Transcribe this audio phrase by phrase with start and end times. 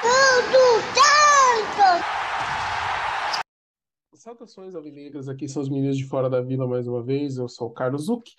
[0.00, 2.04] Tudo tanto!
[4.14, 7.68] Saudações alvinegras, aqui são os meninos de Fora da Vila mais uma vez, eu sou
[7.68, 8.30] o Carlos Zuc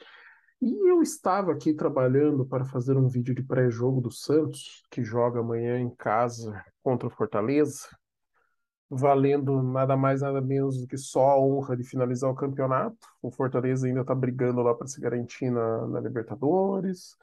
[0.60, 5.40] e eu estava aqui trabalhando para fazer um vídeo de pré-jogo do Santos, que joga
[5.40, 7.88] amanhã em casa contra o Fortaleza,
[8.90, 13.08] valendo nada mais nada menos do que só a honra de finalizar o campeonato.
[13.22, 17.16] O Fortaleza ainda está brigando lá para se garantir na, na Libertadores,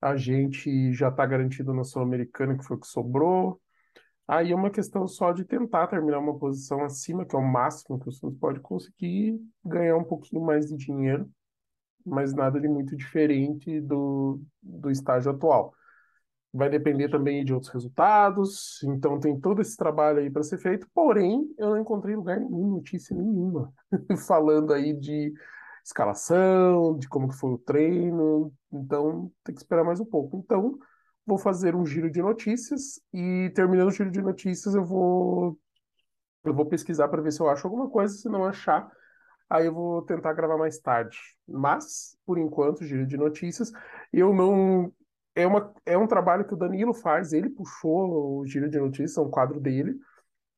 [0.00, 3.58] a gente já está garantido na Sul-Americana, que foi o que sobrou.
[4.26, 7.98] Aí é uma questão só de tentar terminar uma posição acima, que é o máximo
[7.98, 11.30] que o Santos pode conseguir, ganhar um pouquinho mais de dinheiro,
[12.04, 15.74] mas nada de muito diferente do, do estágio atual.
[16.52, 20.88] Vai depender também de outros resultados, então tem todo esse trabalho aí para ser feito,
[20.94, 23.72] porém, eu não encontrei lugar nenhum, notícia nenhuma,
[24.26, 25.34] falando aí de
[25.84, 30.38] escalação, de como que foi o treino, então tem que esperar mais um pouco.
[30.38, 30.78] Então,
[31.26, 35.58] vou fazer um giro de notícias e terminando o giro de notícias eu vou
[36.44, 38.90] eu vou pesquisar para ver se eu acho alguma coisa, se não achar,
[39.48, 41.18] aí eu vou tentar gravar mais tarde.
[41.48, 43.72] Mas, por enquanto, giro de notícias,
[44.12, 44.92] eu não
[45.34, 49.16] é uma é um trabalho que o Danilo faz, ele puxou o giro de notícias,
[49.16, 49.98] é um quadro dele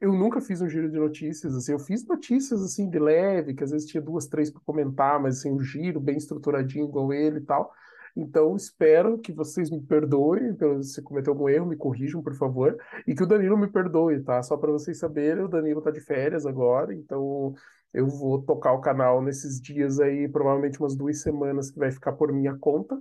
[0.00, 3.64] eu nunca fiz um giro de notícias, assim, eu fiz notícias, assim, de leve, que
[3.64, 7.38] às vezes tinha duas, três para comentar, mas, assim, um giro bem estruturadinho igual ele
[7.38, 7.72] e tal.
[8.16, 13.14] Então, espero que vocês me perdoem se cometer algum erro, me corrijam, por favor, e
[13.14, 14.42] que o Danilo me perdoe, tá?
[14.42, 17.54] Só para vocês saberem, o Danilo tá de férias agora, então
[17.92, 22.12] eu vou tocar o canal nesses dias aí, provavelmente umas duas semanas, que vai ficar
[22.12, 22.98] por minha conta.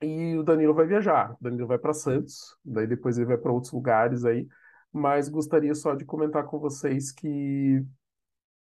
[0.00, 1.32] E o Danilo vai viajar.
[1.32, 4.46] O Danilo vai para Santos, daí depois ele vai para outros lugares aí
[4.96, 7.84] mas gostaria só de comentar com vocês que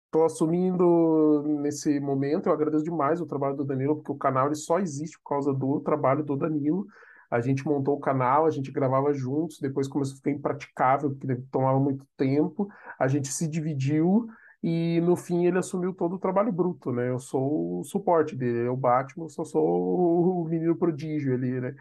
[0.08, 2.46] estou assumindo nesse momento.
[2.48, 5.52] Eu agradeço demais o trabalho do Danilo, porque o canal ele só existe por causa
[5.54, 6.86] do trabalho do Danilo.
[7.30, 11.36] A gente montou o canal, a gente gravava juntos, depois começou a ficar impraticável, porque
[11.50, 12.68] tomava muito tempo.
[12.98, 14.26] A gente se dividiu
[14.62, 17.10] e no fim ele assumiu todo o trabalho bruto, né?
[17.10, 21.60] Eu sou o suporte dele, é o Batman, eu só sou o menino prodígio ali,
[21.60, 21.74] né?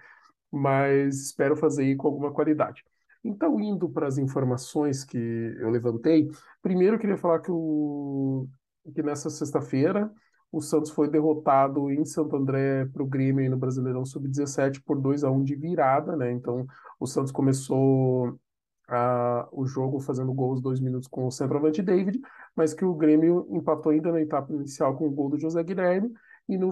[0.52, 2.84] Mas espero fazer aí com alguma qualidade.
[3.24, 6.30] Então, indo para as informações que eu levantei,
[6.62, 8.48] primeiro eu queria falar que, o,
[8.94, 10.12] que nessa sexta-feira
[10.52, 15.24] o Santos foi derrotado em Santo André para o Grêmio no Brasileirão Sub-17 por 2
[15.24, 16.32] a 1 de virada, né?
[16.32, 16.66] Então,
[17.00, 18.40] o Santos começou
[18.88, 22.20] a, o jogo fazendo gols dois minutos com o centroavante David,
[22.56, 26.14] mas que o Grêmio empatou ainda na etapa inicial com o gol do José Guilherme
[26.48, 26.70] e no,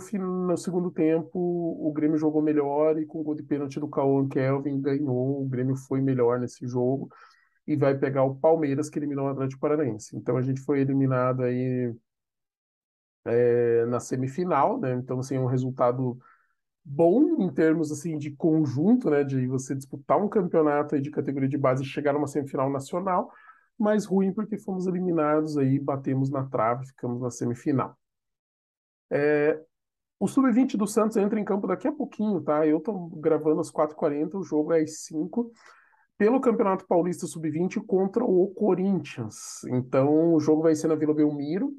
[0.48, 4.28] no segundo tempo, o Grêmio jogou melhor e com o gol de pênalti do Cauã
[4.28, 5.42] Kelvin ganhou.
[5.44, 7.10] O Grêmio foi melhor nesse jogo
[7.68, 10.16] e vai pegar o Palmeiras, que eliminou o Atlético Paranaense.
[10.16, 11.94] Então a gente foi eliminado aí
[13.26, 14.94] é, na semifinal, né?
[14.94, 16.18] Então, assim, é um resultado
[16.84, 19.24] bom em termos assim de conjunto, né?
[19.24, 23.32] De você disputar um campeonato aí de categoria de base e chegar numa semifinal nacional,
[23.78, 27.98] mas ruim porque fomos eliminados aí, batemos na trave, ficamos na semifinal.
[29.12, 29.60] É,
[30.20, 32.66] o Sub-20 do Santos entra em campo daqui a pouquinho, tá?
[32.66, 35.52] Eu tô gravando às 4h40, o jogo é às 5
[36.18, 39.64] pelo Campeonato Paulista Sub-20 contra o Corinthians.
[39.66, 41.74] Então, o jogo vai ser na Vila Belmiro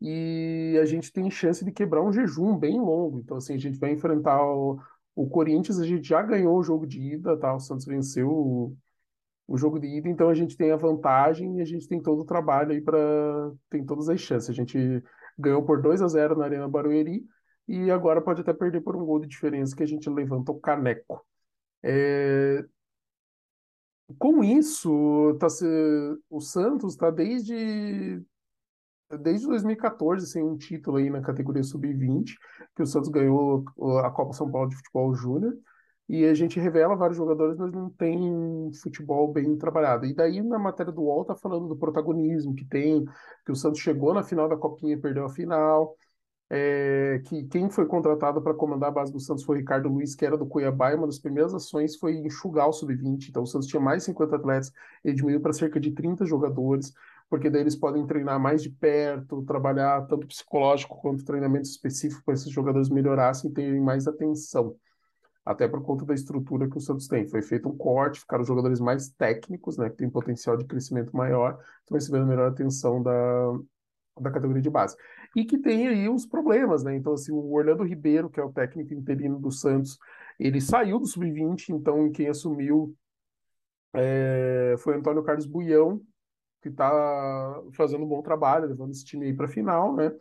[0.00, 3.20] e a gente tem chance de quebrar um jejum bem longo.
[3.20, 4.80] Então, assim, a gente vai enfrentar o,
[5.14, 7.54] o Corinthians, a gente já ganhou o jogo de ida, tá?
[7.54, 8.76] O Santos venceu o,
[9.46, 12.22] o jogo de ida, então a gente tem a vantagem e a gente tem todo
[12.22, 12.98] o trabalho aí para
[13.68, 14.50] tem todas as chances.
[14.50, 14.78] A gente
[15.40, 17.24] ganhou por 2 a 0 na Arena Barueri
[17.66, 20.60] e agora pode até perder por um gol de diferença que a gente levanta o
[20.60, 21.24] caneco.
[21.82, 22.64] É...
[24.18, 25.64] Com isso, tá se...
[26.28, 28.20] o Santos está desde
[29.18, 32.34] desde 2014 sem um título aí na categoria sub-20,
[32.76, 33.64] que o Santos ganhou
[34.04, 35.56] a Copa São Paulo de Futebol Júnior,
[36.10, 40.04] e a gente revela vários jogadores, mas não tem futebol bem trabalhado.
[40.06, 43.04] E daí na matéria do UOL tá falando do protagonismo que tem,
[43.46, 45.94] que o Santos chegou na final da Copinha e perdeu a final,
[46.50, 50.16] é, que quem foi contratado para comandar a base do Santos foi o Ricardo Luiz,
[50.16, 53.28] que era do Cuiabá, e uma das primeiras ações foi enxugar o sub-20.
[53.28, 54.72] Então o Santos tinha mais de 50 atletas,
[55.04, 56.92] ele diminuiu para cerca de 30 jogadores,
[57.28, 62.34] porque daí eles podem treinar mais de perto, trabalhar tanto psicológico quanto treinamento específico para
[62.34, 64.74] esses jogadores melhorassem e terem mais atenção
[65.44, 67.26] até por conta da estrutura que o Santos tem.
[67.26, 71.58] Foi feito um corte, ficaram jogadores mais técnicos, né, que tem potencial de crescimento maior,
[71.80, 73.52] estão recebendo melhor atenção da,
[74.20, 74.96] da categoria de base.
[75.34, 76.96] E que tem aí uns problemas, né?
[76.96, 79.98] Então, assim, o Orlando Ribeiro, que é o técnico interino do Santos,
[80.38, 82.94] ele saiu do sub-20, então quem assumiu
[83.94, 86.00] é, foi Antônio Carlos Buião,
[86.62, 90.12] que está fazendo um bom trabalho, levando esse time aí para a final, né?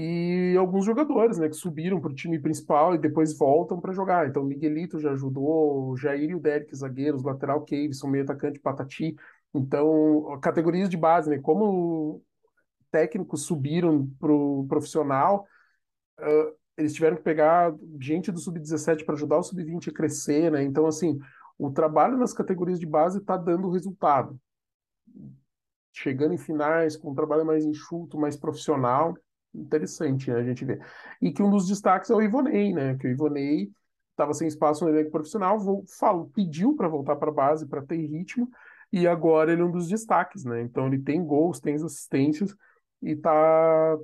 [0.00, 4.28] E alguns jogadores, né, que subiram para o time principal e depois voltam para jogar.
[4.28, 9.16] Então, Miguelito já ajudou, Jair e o Derek, zagueiros, lateral Kevson, meio atacante Patati.
[9.52, 12.22] Então, categorias de base, né, como
[12.92, 15.44] técnicos subiram para o profissional,
[16.20, 20.62] uh, eles tiveram que pegar gente do sub-17 para ajudar o sub-20 a crescer, né?
[20.62, 21.18] Então, assim,
[21.58, 24.38] o trabalho nas categorias de base está dando resultado.
[25.92, 29.16] Chegando em finais, com um trabalho mais enxuto, mais profissional,
[29.54, 30.80] interessante, né, a gente vê.
[31.20, 32.96] E que um dos destaques é o Ivonei, né?
[32.96, 33.70] Que o Ivonei
[34.10, 37.82] estava sem espaço no elenco profissional, vou, falo, pediu para voltar para a base, para
[37.82, 38.48] ter ritmo,
[38.92, 40.62] e agora ele é um dos destaques, né?
[40.62, 42.54] Então ele tem gols, tem assistências
[43.02, 43.96] e está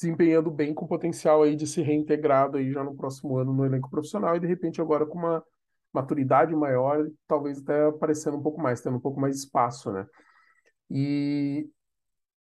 [0.00, 3.88] desempenhando bem com potencial aí de se reintegrado aí já no próximo ano no elenco
[3.88, 5.44] profissional e de repente agora com uma
[5.92, 10.06] maturidade maior, talvez até aparecendo um pouco mais, tendo um pouco mais espaço, né?
[10.90, 11.68] E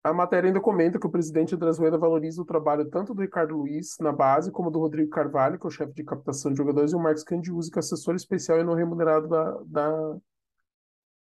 [0.08, 3.98] a matéria ainda comenta que o presidente Rueda valoriza o trabalho tanto do Ricardo Luiz
[4.00, 6.96] na base, como do Rodrigo Carvalho, que é o chefe de captação de jogadores, e
[6.96, 10.18] o Marcos Candiuzi, que é assessor especial e não remunerado da, da,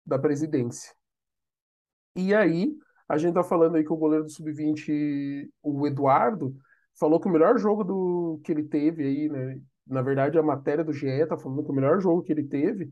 [0.06, 0.94] da presidência.
[2.16, 2.74] E aí,
[3.08, 6.56] a gente tá falando aí que o goleiro do Sub-20, o Eduardo,
[7.00, 9.62] falou que o melhor jogo do que ele teve aí, né?
[9.86, 12.92] Na verdade, a matéria do GE tá falando que o melhor jogo que ele teve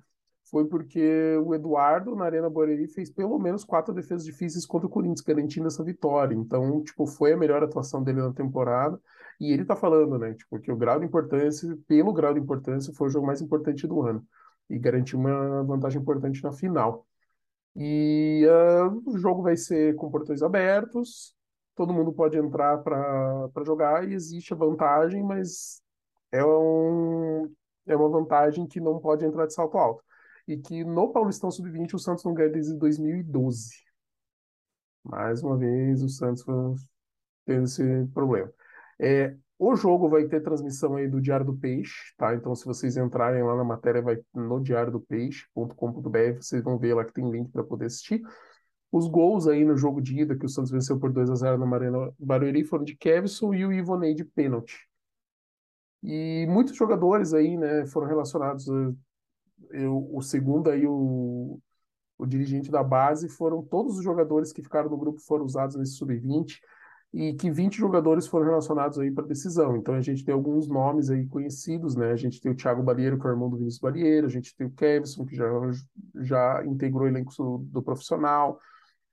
[0.49, 4.89] foi porque o Eduardo, na Arena Barueri, fez pelo menos quatro defesas difíceis contra o
[4.89, 6.35] Corinthians, garantindo essa vitória.
[6.35, 8.99] Então, tipo, foi a melhor atuação dele na temporada.
[9.39, 12.93] E ele tá falando, né, tipo, que o grau de importância, pelo grau de importância,
[12.93, 14.25] foi o jogo mais importante do ano.
[14.69, 17.05] E garantiu uma vantagem importante na final.
[17.75, 21.35] E uh, o jogo vai ser com portões abertos,
[21.75, 25.81] todo mundo pode entrar para jogar e existe a vantagem, mas
[26.31, 27.51] é, um,
[27.85, 30.05] é uma vantagem que não pode entrar de salto alto
[30.47, 33.83] e que no Paulistão Sub-20 o Santos não ganha desde 2012.
[35.03, 36.43] Mais uma vez o Santos
[37.45, 38.51] tendo esse problema.
[38.99, 42.35] É, o jogo vai ter transmissão aí do Diário do Peixe, tá?
[42.35, 46.93] Então, se vocês entrarem lá na matéria, vai no diário do peixe.com.br, vocês vão ver
[46.93, 48.21] lá que tem link para poder assistir.
[48.91, 51.57] Os gols aí no jogo de ida, que o Santos venceu por 2 a 0
[51.57, 54.89] na Marina Barueri, foram de Kevson e o Ivonei de pênalti.
[56.03, 58.67] E muitos jogadores aí, né, foram relacionados
[59.71, 61.59] eu, o segundo aí, o,
[62.17, 65.93] o dirigente da base, foram todos os jogadores que ficaram no grupo foram usados nesse
[65.93, 66.59] sub-20
[67.13, 69.77] e que 20 jogadores foram relacionados aí para decisão.
[69.77, 72.11] Então a gente tem alguns nomes aí conhecidos, né?
[72.11, 74.53] A gente tem o Thiago Balieiro, que é o irmão do Vinícius Balieiro, a gente
[74.53, 75.45] tem o Kevson, que já,
[76.15, 77.31] já integrou o elenco
[77.71, 78.59] do, profissional,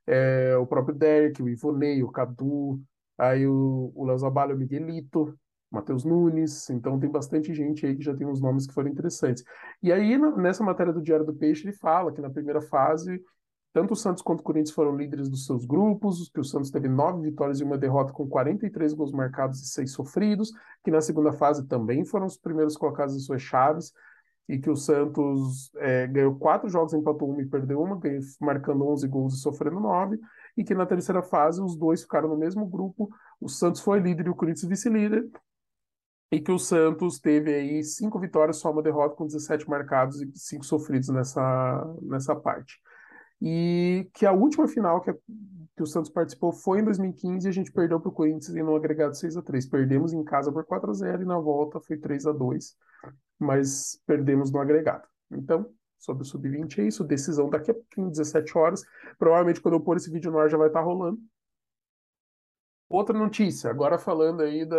[0.04, 2.82] é, o próprio Derek, o Ivonei, o Cadu,
[3.16, 5.38] aí o, o Léo Zaballo, o Miguelito,
[5.72, 9.42] Matheus Nunes, então tem bastante gente aí que já tem uns nomes que foram interessantes.
[9.82, 13.20] E aí, nessa matéria do Diário do Peixe, ele fala que na primeira fase,
[13.72, 16.88] tanto o Santos quanto o Corinthians foram líderes dos seus grupos, que o Santos teve
[16.88, 20.52] nove vitórias e uma derrota com 43 gols marcados e seis sofridos,
[20.84, 23.92] que na segunda fase também foram os primeiros colocados em suas chaves,
[24.46, 27.98] e que o Santos é, ganhou quatro jogos, empatou uma e perdeu uma,
[28.40, 30.20] marcando 11 gols e sofrendo nove,
[30.54, 33.08] e que na terceira fase os dois ficaram no mesmo grupo,
[33.40, 35.26] o Santos foi líder e o Corinthians vice-líder,
[36.32, 40.32] e que o Santos teve aí cinco vitórias, só uma derrota, com 17 marcados e
[40.34, 42.80] cinco sofridos nessa, nessa parte.
[43.40, 45.14] E que a última final que, a,
[45.76, 48.74] que o Santos participou foi em 2015 e a gente perdeu para o Corinthians no
[48.74, 51.98] agregado 6 a 3 Perdemos em casa por 4 a 0 e na volta foi
[51.98, 52.76] 3 a 2
[53.38, 55.06] mas perdemos no agregado.
[55.30, 55.68] Então,
[55.98, 57.04] sobre o Sub-20 é isso.
[57.04, 58.82] Decisão daqui a 15, 17 horas.
[59.18, 61.18] Provavelmente quando eu pôr esse vídeo no ar já vai estar rolando.
[62.88, 64.76] Outra notícia, agora falando aí da,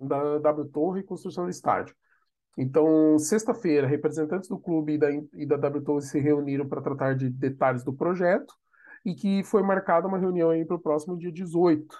[0.00, 1.94] da W Torre e construção do estádio.
[2.56, 7.14] Então, sexta-feira, representantes do clube e da, e da W Torre se reuniram para tratar
[7.14, 8.54] de detalhes do projeto
[9.04, 11.96] e que foi marcada uma reunião aí para o próximo dia 18.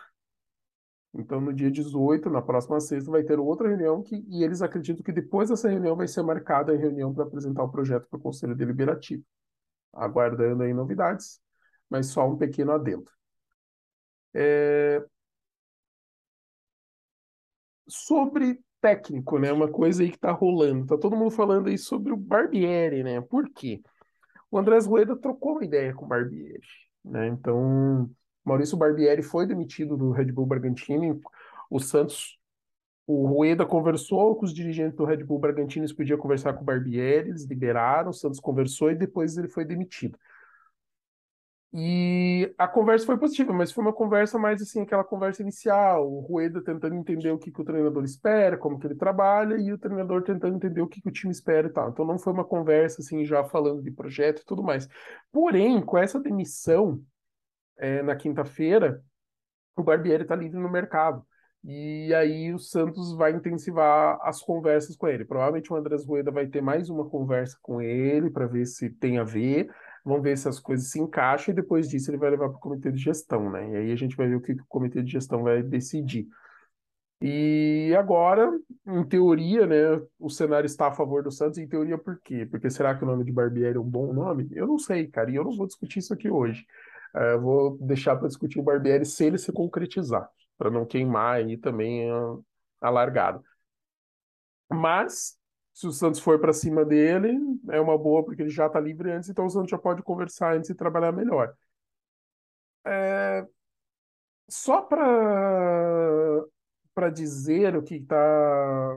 [1.13, 5.03] Então, no dia 18, na próxima sexta, vai ter outra reunião que, e eles acreditam
[5.03, 8.23] que depois dessa reunião vai ser marcada a reunião para apresentar o projeto para o
[8.23, 9.25] Conselho Deliberativo.
[9.93, 11.41] Aguardando aí novidades,
[11.89, 13.11] mas só um pequeno adendo.
[14.33, 15.05] É,
[17.91, 19.53] sobre técnico, né?
[19.53, 20.87] Uma coisa aí que tá rolando.
[20.87, 23.21] Tá todo mundo falando aí sobre o Barbieri, né?
[23.21, 23.83] Por quê?
[24.51, 26.61] O Andrés Rueda trocou uma ideia com o Barbieri,
[27.05, 27.29] né?
[27.29, 28.11] Então,
[28.45, 31.21] Maurício Barbieri foi demitido do Red Bull Bragantino.
[31.71, 32.39] O Santos,
[33.07, 36.65] o Rueda conversou com os dirigentes do Red Bull Bragantino, eles podiam conversar com o
[36.65, 40.19] Barbieri, eles liberaram, o Santos conversou e depois ele foi demitido.
[41.73, 46.19] E a conversa foi positiva, mas foi uma conversa mais assim, aquela conversa inicial, o
[46.19, 49.79] Rueda tentando entender o que, que o treinador espera, como que ele trabalha, e o
[49.79, 51.91] treinador tentando entender o que, que o time espera e tal.
[51.91, 54.89] Então não foi uma conversa assim, já falando de projeto e tudo mais.
[55.31, 57.01] Porém, com essa demissão
[57.79, 59.03] é, na quinta-feira,
[59.77, 61.25] o Barbieri está livre no mercado.
[61.63, 65.25] E aí o Santos vai intensivar as conversas com ele.
[65.25, 69.19] Provavelmente o Andrés Rueda vai ter mais uma conversa com ele para ver se tem
[69.19, 69.71] a ver.
[70.05, 72.61] Vamos ver se as coisas se encaixam e depois disso ele vai levar para o
[72.61, 73.71] comitê de gestão, né?
[73.71, 76.27] E aí a gente vai ver o que o comitê de gestão vai decidir.
[77.23, 78.51] E agora,
[78.87, 81.59] em teoria, né, o cenário está a favor do Santos.
[81.59, 82.47] Em teoria, por quê?
[82.51, 84.49] Porque será que o nome de Barbieri é um bom nome?
[84.53, 86.67] Eu não sei, cara, e eu não vou discutir isso aqui hoje.
[87.15, 91.37] Uh, eu vou deixar para discutir o Barbieri se ele se concretizar, para não queimar
[91.37, 92.09] aí também
[92.81, 93.43] a largada.
[94.71, 95.37] Mas,
[95.75, 97.39] se o Santos for para cima dele,
[97.71, 100.57] é uma boa, porque ele já está livre antes, então o Santos já pode conversar
[100.57, 101.55] antes e trabalhar melhor.
[102.85, 103.47] É...
[104.49, 106.45] Só para
[106.95, 108.97] para dizer o que está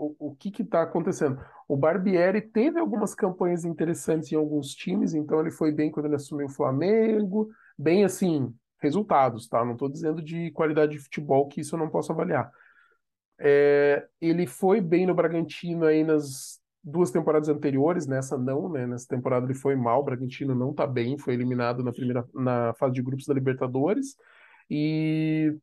[0.00, 1.38] o, o que está acontecendo.
[1.68, 6.16] O Barbieri teve algumas campanhas interessantes em alguns times, então ele foi bem quando ele
[6.16, 9.64] assumiu o Flamengo, bem assim, resultados, tá?
[9.64, 12.50] Não estou dizendo de qualidade de futebol, que isso eu não posso avaliar.
[13.38, 18.86] É, ele foi bem no Bragantino aí nas duas temporadas anteriores, nessa não, né?
[18.86, 22.74] Nessa temporada ele foi mal, o Bragantino não tá bem, foi eliminado na primeira na
[22.74, 24.16] fase de grupos da Libertadores.
[24.68, 25.54] E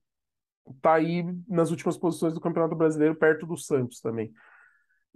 [0.82, 4.32] tá aí nas últimas posições do Campeonato Brasileiro, perto do Santos também.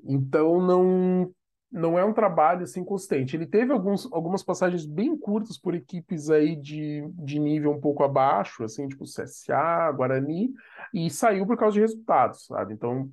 [0.03, 1.34] Então não
[1.72, 3.36] não é um trabalho assim constante.
[3.36, 8.03] Ele teve alguns, algumas passagens bem curtas por equipes aí de, de nível um pouco
[8.03, 10.51] abaixo, assim, tipo CSA, Guarani,
[10.93, 12.74] e saiu por causa de resultados, sabe?
[12.74, 13.10] Então,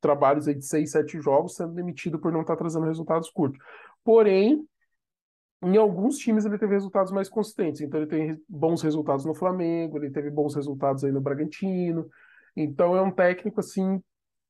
[0.00, 3.60] trabalhos aí de seis, sete jogos sendo demitido por não estar trazendo resultados curtos.
[4.04, 4.66] Porém,
[5.62, 7.80] em alguns times ele teve resultados mais consistentes.
[7.80, 12.08] Então ele tem bons resultados no Flamengo, ele teve bons resultados aí no Bragantino.
[12.56, 14.02] Então é um técnico assim,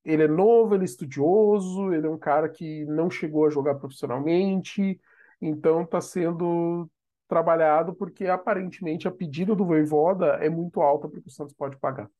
[0.05, 3.75] ele é novo, ele é estudioso, ele é um cara que não chegou a jogar
[3.77, 5.01] profissionalmente,
[5.41, 6.89] então está sendo
[7.27, 11.77] trabalhado porque aparentemente a pedida do Voivoda é muito alta para que o Santos pode
[11.77, 12.11] pagar.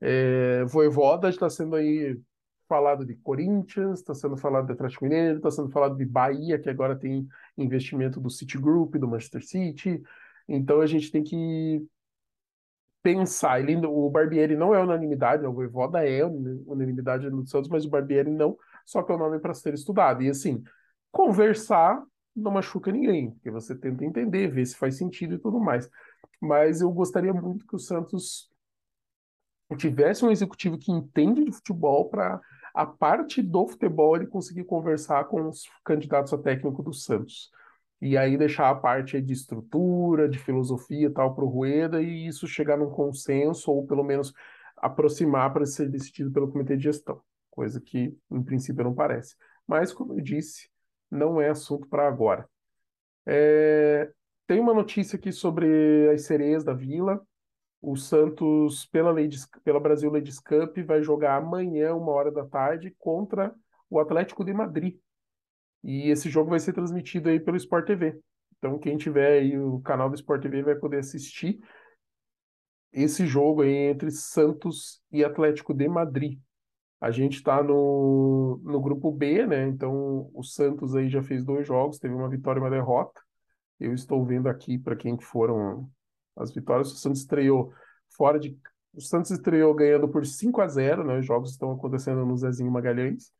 [0.00, 2.18] É, Voivoda está sendo aí
[2.70, 6.70] falado de Corinthians, está sendo falado de Atlético Mineiro, está sendo falado de Bahia, que
[6.70, 7.26] agora tem
[7.58, 10.00] investimento do Citigroup, do Manchester City.
[10.48, 11.84] Então a gente tem que
[13.02, 13.60] pensar.
[13.60, 18.30] Ele, o Barbieri não é unanimidade, o Voivoda é unanimidade no Santos, mas o Barbieri
[18.30, 20.22] não, só que é o nome para ser estudado.
[20.22, 20.62] E assim,
[21.10, 22.00] conversar
[22.36, 25.90] não machuca ninguém, porque você tenta entender, ver se faz sentido e tudo mais.
[26.40, 28.48] Mas eu gostaria muito que o Santos
[29.76, 32.40] tivesse um executivo que entende de futebol para
[32.74, 37.50] a parte do futebol ele conseguir conversar com os candidatos a técnico do Santos.
[38.00, 42.26] E aí deixar a parte de estrutura, de filosofia e tal para o Rueda e
[42.26, 44.32] isso chegar num consenso ou pelo menos
[44.76, 49.36] aproximar para ser decidido pelo comitê de gestão, coisa que em princípio não parece.
[49.66, 50.70] Mas, como eu disse,
[51.10, 52.48] não é assunto para agora.
[53.26, 54.10] É...
[54.46, 57.22] Tem uma notícia aqui sobre as sereias da Vila
[57.80, 62.94] o Santos, pela, Ladies, pela Brasil Ladies Cup, vai jogar amanhã, uma hora da tarde,
[62.98, 63.54] contra
[63.88, 64.98] o Atlético de Madrid.
[65.82, 68.20] E esse jogo vai ser transmitido aí pelo Sport TV.
[68.58, 71.58] Então, quem tiver aí o canal do Sport TV vai poder assistir
[72.92, 76.38] esse jogo aí entre Santos e Atlético de Madrid.
[77.00, 79.66] A gente está no, no grupo B, né?
[79.66, 83.22] Então, o Santos aí já fez dois jogos, teve uma vitória e uma derrota.
[83.78, 85.90] Eu estou vendo aqui para quem foram
[86.36, 86.92] as vitórias.
[86.92, 87.72] O Santos estreou
[88.10, 88.58] fora de.
[88.94, 91.18] O Santos estreou ganhando por 5 a 0 né?
[91.18, 93.32] Os jogos estão acontecendo no Zezinho Magalhães.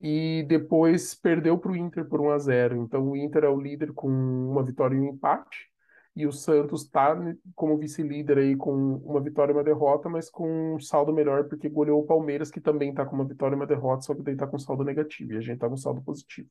[0.00, 3.60] E depois perdeu para o Inter por 1 a 0 Então o Inter é o
[3.60, 5.70] líder com uma vitória e um empate.
[6.16, 7.16] E o Santos está
[7.54, 11.68] como vice-líder aí com uma vitória e uma derrota, mas com um saldo melhor, porque
[11.68, 14.34] goleou o Palmeiras, que também está com uma vitória e uma derrota, só que daí
[14.34, 15.32] está com saldo negativo.
[15.32, 16.50] E a gente está com saldo positivo.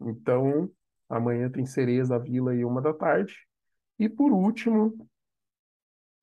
[0.00, 0.70] Então,
[1.08, 1.64] amanhã tem
[2.08, 3.34] da Vila aí uma da tarde.
[3.98, 5.08] E por último,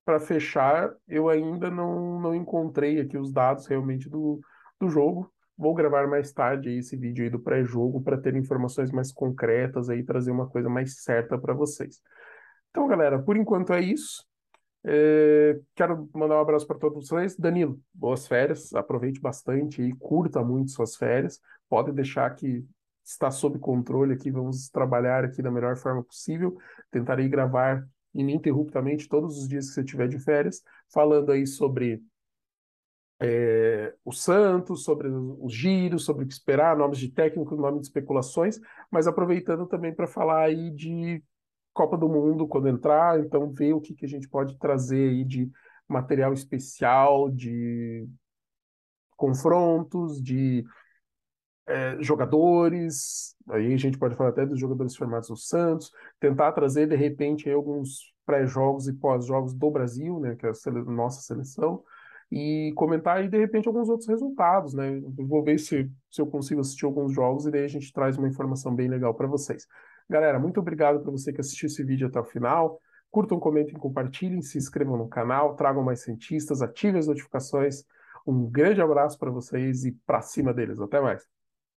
[0.04, 4.40] para fechar, eu ainda não, não encontrei aqui os dados realmente do,
[4.78, 5.32] do jogo.
[5.56, 10.02] Vou gravar mais tarde esse vídeo aí do pré-jogo para ter informações mais concretas aí,
[10.02, 12.00] trazer uma coisa mais certa para vocês.
[12.70, 14.26] Então, galera, por enquanto é isso.
[14.86, 17.36] É, quero mandar um abraço para todos vocês.
[17.36, 21.40] Danilo, boas férias, aproveite bastante e curta muito suas férias.
[21.68, 22.66] Pode deixar que
[23.04, 26.56] está sob controle aqui, vamos trabalhar aqui da melhor forma possível.
[26.90, 32.02] Tentarei gravar ininterruptamente todos os dias que você tiver de férias, falando aí sobre
[33.20, 37.86] é, o Santos, sobre os giros, sobre o que esperar, nomes de técnico, nomes de
[37.86, 41.22] especulações, mas aproveitando também para falar aí de
[41.72, 45.24] Copa do Mundo quando entrar, então ver o que, que a gente pode trazer aí
[45.24, 45.50] de
[45.88, 48.08] material especial, de
[49.16, 50.64] confrontos, de
[51.66, 55.90] é, jogadores, aí a gente pode falar até dos jogadores formados no Santos,
[56.20, 60.82] tentar trazer de repente alguns pré-jogos e pós-jogos do Brasil, né, que é a sele
[60.84, 61.82] nossa seleção,
[62.30, 65.00] e comentar aí de repente alguns outros resultados, né?
[65.16, 68.28] Vou ver se, se eu consigo assistir alguns jogos e daí a gente traz uma
[68.28, 69.66] informação bem legal para vocês.
[70.08, 72.80] Galera, muito obrigado para você que assistiu esse vídeo até o final.
[73.10, 77.84] Curtam, comentem, compartilhem, se inscrevam no canal, tragam mais cientistas, ativem as notificações.
[78.26, 80.80] Um grande abraço para vocês e para cima deles.
[80.80, 81.33] Até mais.